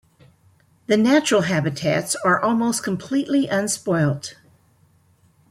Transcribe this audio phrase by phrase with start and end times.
[0.87, 4.33] The natural habitats are almost completely unspoilt.